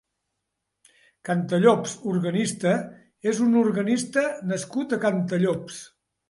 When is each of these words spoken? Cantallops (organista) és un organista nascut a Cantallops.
Cantallops 1.27 1.93
(organista) 2.13 2.71
és 3.33 3.43
un 3.49 3.53
organista 3.61 4.25
nascut 4.53 4.97
a 4.99 5.01
Cantallops. 5.05 5.79